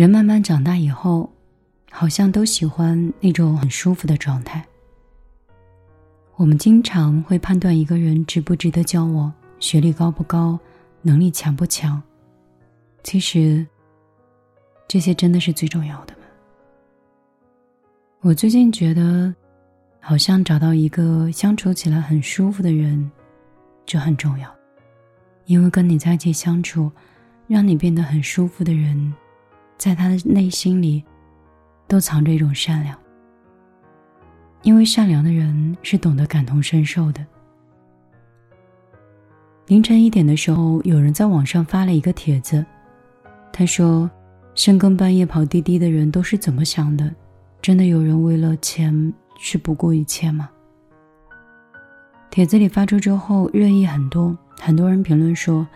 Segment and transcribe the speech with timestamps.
[0.00, 1.30] 人慢慢长大以后，
[1.90, 4.64] 好像都喜欢那种很舒服的状态。
[6.36, 10.58] 我们经常会判断一个人值不值得交往，学历高不高，
[11.02, 12.02] 能力强不强。
[13.02, 13.66] 其实，
[14.88, 16.20] 这些真的是最重要的吗？
[18.22, 19.34] 我最近觉得，
[20.00, 23.10] 好像找到一个相处起来很舒服的人，
[23.84, 24.50] 就很重要。
[25.44, 26.90] 因为跟你在一起相处，
[27.46, 29.12] 让你变得很舒服的人。
[29.82, 31.02] 在他的内心里，
[31.88, 32.96] 都藏着一种善良。
[34.62, 37.26] 因为善良的人是懂得感同身受的。
[39.66, 42.64] 凌晨一点的时候，有人在网上发了一个帖子，
[43.52, 44.08] 他说
[44.54, 47.12] ：“深更半夜跑滴滴的人都是怎么想的？
[47.60, 50.48] 真的有人为了钱去不顾一切吗？”
[52.30, 55.66] 帖子里发出之后，热议很多，很多人评论说：“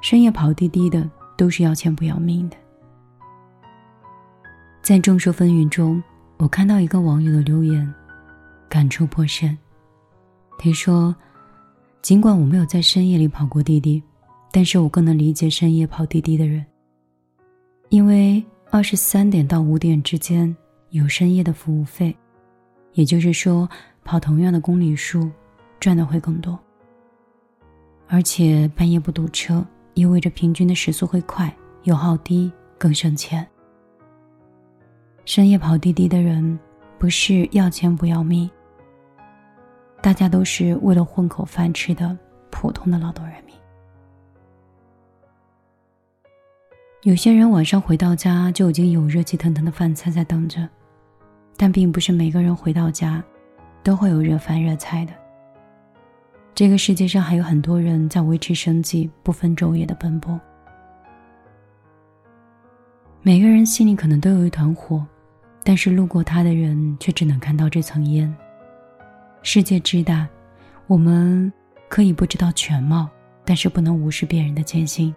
[0.00, 2.56] 深夜跑滴滴的都是要钱不要命的。”
[4.86, 6.00] 在众说纷纭中，
[6.36, 7.92] 我看到一个网友的留言，
[8.68, 9.58] 感触颇深。
[10.60, 11.12] 他说
[12.02, 14.00] ：“尽管我没有在深夜里跑过滴滴，
[14.52, 16.64] 但是我更能理解深夜跑滴滴的人。
[17.88, 20.56] 因为二十三点到五点之间
[20.90, 22.16] 有深夜的服务费，
[22.92, 23.68] 也就是说，
[24.04, 25.28] 跑同样的公里数，
[25.80, 26.56] 赚的会更多。
[28.06, 33.44] 而且半夜不堵车，意味着平均的时速会快，油耗低，更省钱。”
[35.26, 36.56] 深夜跑滴滴的人，
[37.00, 38.48] 不是要钱不要命。
[40.00, 42.16] 大家都是为了混口饭吃的
[42.48, 43.52] 普通的劳动人民。
[47.02, 50.66] 有些人晚上回到家就已经有热气腾腾的饭菜在等着，
[51.56, 53.20] 但并不是每个人回到家，
[53.82, 55.12] 都会有热饭热菜的。
[56.54, 60.40] 这个世界上还有很多人在维持生计，不分昼夜的奔波。
[63.22, 65.04] 每个人心里可能都有一团火。
[65.68, 68.32] 但是路过他的人却只能看到这层烟。
[69.42, 70.24] 世界之大，
[70.86, 71.52] 我们
[71.88, 73.08] 可以不知道全貌，
[73.44, 75.12] 但是不能无视别人的艰辛。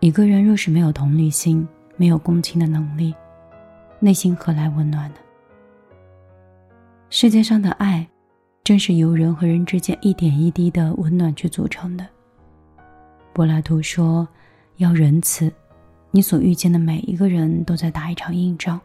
[0.00, 3.14] 一个人若是没有同理心，没有共情的能力，
[3.98, 5.16] 内心何来温暖呢？
[7.08, 8.06] 世界上的爱，
[8.62, 12.06] 正是由人和人之间一点一滴的温暖去组成的。
[13.32, 14.28] 柏拉图说
[14.76, 15.50] ：“要仁慈，
[16.10, 18.78] 你所遇见的每一个人都在打一场硬仗。”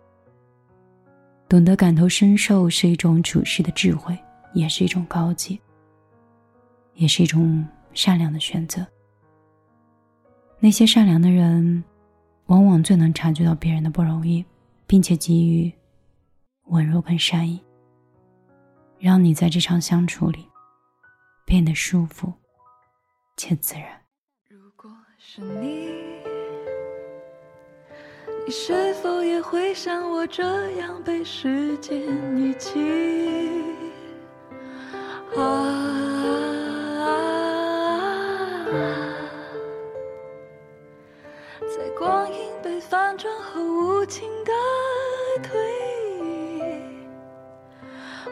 [1.55, 4.13] 懂得感同身受是一种处世的智慧，
[4.53, 5.57] 也是一种高级，
[6.95, 8.85] 也是一种善良的选择。
[10.59, 11.81] 那些善良的人，
[12.47, 14.43] 往往最能察觉到别人的不容易，
[14.85, 15.71] 并且给予
[16.65, 17.63] 温柔跟善意，
[18.99, 20.45] 让你在这场相处里
[21.45, 22.33] 变得舒服
[23.37, 23.85] 且自然。
[24.49, 26.14] 如果是你。
[28.47, 31.99] 你是否也会像我这样被时间
[32.37, 32.79] 遗弃？
[35.35, 35.41] 啊，
[41.75, 44.53] 在光阴被反转后无情的
[45.41, 45.59] 推
[46.19, 46.61] 移，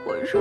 [0.06, 0.40] 我如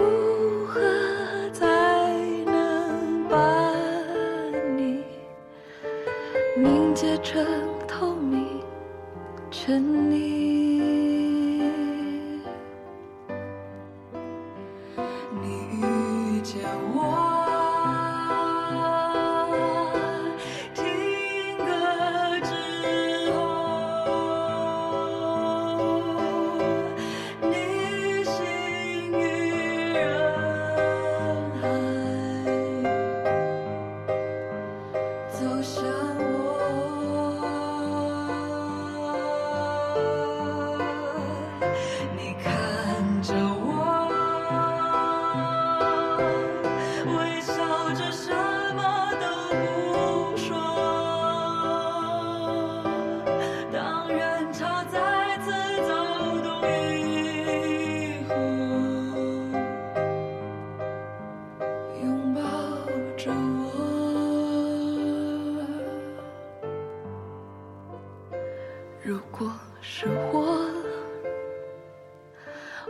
[69.85, 70.71] 是我，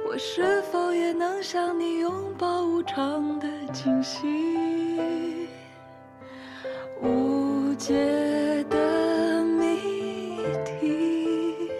[0.06, 5.48] 我是否也能像你拥抱无常的惊喜，
[7.00, 7.94] 无解
[8.68, 9.80] 的谜
[10.66, 11.70] 题，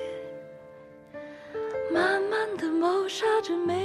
[1.93, 3.82] 慢慢的谋杀着每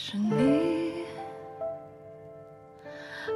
[0.00, 1.04] 是你，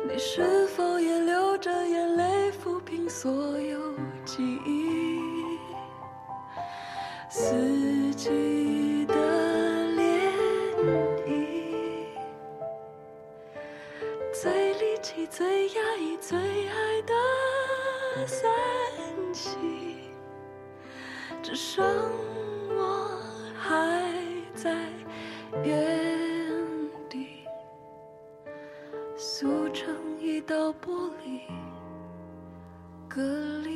[0.06, 3.92] 你是否也流着眼泪抚平所有
[4.24, 5.58] 记忆？
[7.28, 9.14] 四季的
[9.96, 10.30] 涟
[11.26, 11.26] 漪，
[14.32, 16.38] 最离奇、最压抑、最
[16.68, 18.48] 爱的散
[19.32, 19.50] 气，
[21.42, 21.84] 只剩
[22.70, 23.20] 我
[23.58, 24.01] 还
[31.24, 31.42] 里，
[33.08, 33.71] 隔离。